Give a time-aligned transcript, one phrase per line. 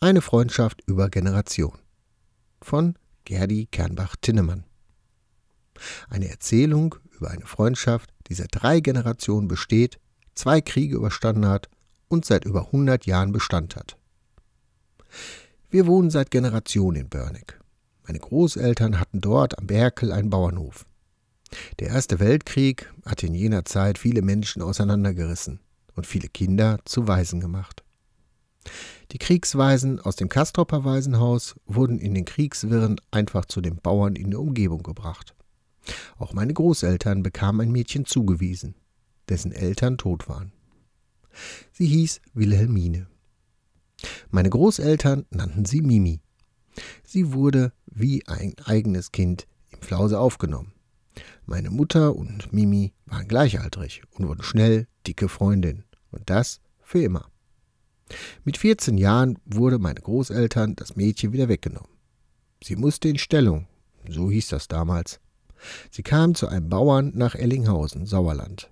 [0.00, 1.78] Eine Freundschaft über Generation
[2.60, 2.94] von
[3.24, 4.64] Gerdi Kernbach-Tinnemann.
[6.10, 9.98] Eine Erzählung über eine Freundschaft, die seit drei Generationen besteht,
[10.34, 11.70] zwei Kriege überstanden hat
[12.08, 13.96] und seit über 100 Jahren Bestand hat.
[15.70, 17.58] Wir wohnen seit Generationen in Börneck.
[18.06, 20.84] Meine Großeltern hatten dort am Berkel einen Bauernhof.
[21.78, 25.60] Der Erste Weltkrieg hat in jener Zeit viele Menschen auseinandergerissen
[25.94, 27.84] und viele Kinder zu Waisen gemacht.
[29.12, 34.30] Die Kriegsweisen aus dem Kastropper Waisenhaus wurden in den Kriegswirren einfach zu den Bauern in
[34.30, 35.34] der Umgebung gebracht.
[36.18, 38.74] Auch meine Großeltern bekamen ein Mädchen zugewiesen,
[39.28, 40.52] dessen Eltern tot waren.
[41.72, 43.06] Sie hieß Wilhelmine.
[44.30, 46.20] Meine Großeltern nannten sie Mimi.
[47.04, 50.73] Sie wurde wie ein eigenes Kind im Flause aufgenommen.
[51.46, 55.84] Meine Mutter und Mimi waren gleichaltrig und wurden schnell dicke Freundinnen.
[56.10, 57.26] Und das für immer.
[58.44, 61.90] Mit 14 Jahren wurde meine Großeltern das Mädchen wieder weggenommen.
[62.62, 63.66] Sie musste in Stellung,
[64.08, 65.20] so hieß das damals.
[65.90, 68.70] Sie kam zu einem Bauern nach Ellinghausen, Sauerland.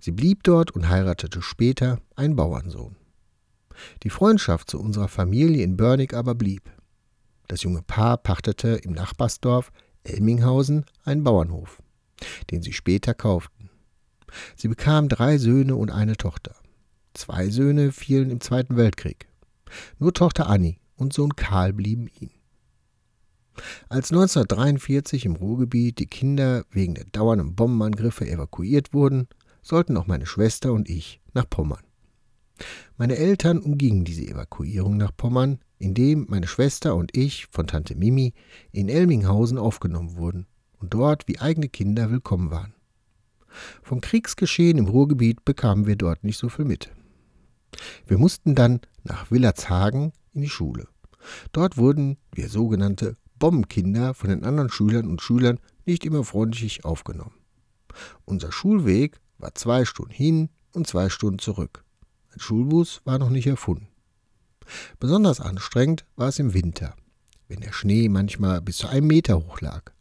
[0.00, 2.96] Sie blieb dort und heiratete später einen Bauernsohn.
[4.02, 6.70] Die Freundschaft zu unserer Familie in Börnig aber blieb.
[7.48, 9.72] Das junge Paar pachtete im Nachbarsdorf
[10.04, 11.82] Elminghausen einen Bauernhof,
[12.50, 13.70] den sie später kauften.
[14.56, 16.54] Sie bekamen drei Söhne und eine Tochter.
[17.14, 19.28] Zwei Söhne fielen im Zweiten Weltkrieg.
[19.98, 22.32] Nur Tochter Annie und Sohn Karl blieben ihnen.
[23.88, 29.28] Als 1943 im Ruhrgebiet die Kinder wegen der dauernden Bombenangriffe evakuiert wurden,
[29.60, 31.82] sollten auch meine Schwester und ich nach Pommern.
[32.96, 38.34] Meine Eltern umgingen diese Evakuierung nach Pommern, indem meine Schwester und ich von Tante Mimi
[38.70, 40.46] in Elminghausen aufgenommen wurden
[40.78, 42.72] und dort wie eigene Kinder willkommen waren.
[43.82, 46.92] Vom Kriegsgeschehen im Ruhrgebiet bekamen wir dort nicht so viel mit.
[48.06, 50.86] Wir mussten dann nach Willertshagen in die Schule.
[51.50, 57.34] Dort wurden wir sogenannte Bombenkinder von den anderen Schülern und Schülern nicht immer freundlich aufgenommen.
[58.24, 61.82] Unser Schulweg war zwei Stunden hin und zwei Stunden zurück.
[62.32, 63.88] Ein Schulbus war noch nicht erfunden.
[64.98, 66.94] Besonders anstrengend war es im Winter,
[67.48, 69.92] wenn der Schnee manchmal bis zu einem Meter hoch lag.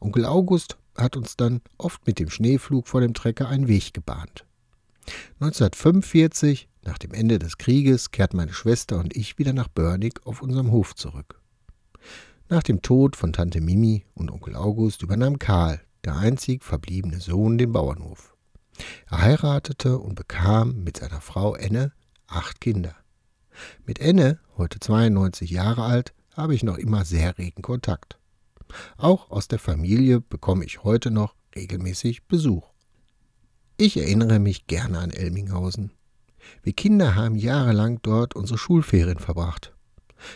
[0.00, 4.44] Onkel August hat uns dann oft mit dem Schneeflug vor dem Trecker einen Weg gebahnt.
[5.40, 10.42] 1945 nach dem Ende des Krieges kehrten meine Schwester und ich wieder nach Börnig auf
[10.42, 11.40] unserem Hof zurück.
[12.48, 17.56] Nach dem Tod von Tante Mimi und Onkel August übernahm Karl, der einzig verbliebene Sohn,
[17.56, 18.36] den Bauernhof.
[19.08, 21.92] Er heiratete und bekam mit seiner Frau Enne
[22.26, 22.94] acht Kinder.
[23.84, 28.18] Mit Enne, heute 92 Jahre alt, habe ich noch immer sehr regen Kontakt.
[28.96, 32.70] Auch aus der Familie bekomme ich heute noch regelmäßig Besuch.
[33.76, 35.92] Ich erinnere mich gerne an Elminghausen.
[36.62, 39.72] Wir Kinder haben jahrelang dort unsere Schulferien verbracht.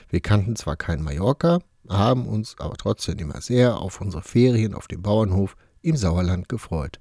[0.08, 4.88] Wir kannten zwar kein Mallorca, haben uns aber trotzdem immer sehr auf unsere Ferien auf
[4.88, 7.00] dem Bauernhof im Sauerland gefreut.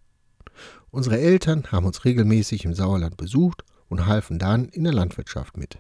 [0.92, 5.80] Unsere Eltern haben uns regelmäßig im Sauerland besucht und halfen dann in der Landwirtschaft mit.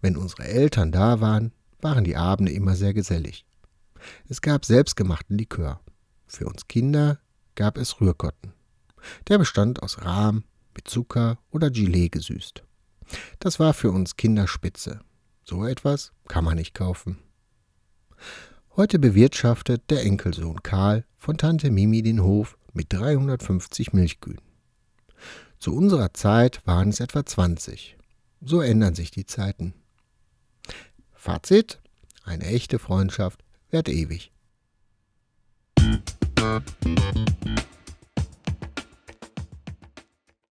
[0.00, 3.46] Wenn unsere Eltern da waren, waren die Abende immer sehr gesellig.
[4.28, 5.80] Es gab selbstgemachten Likör.
[6.26, 7.18] Für uns Kinder
[7.54, 8.52] gab es Rührkotten.
[9.28, 10.44] Der bestand aus Rahm,
[10.74, 12.62] mit Zucker oder Gelee gesüßt.
[13.38, 15.00] Das war für uns Kinder spitze.
[15.44, 17.18] So etwas kann man nicht kaufen.
[18.76, 24.40] Heute bewirtschaftet der Enkelsohn Karl von Tante Mimi den Hof mit 350 Milchkühen.
[25.58, 27.96] Zu unserer Zeit waren es etwa 20.
[28.40, 29.74] So ändern sich die Zeiten.
[31.12, 31.80] Fazit:
[32.24, 34.32] Eine echte Freundschaft währt ewig.
[35.78, 37.29] Musik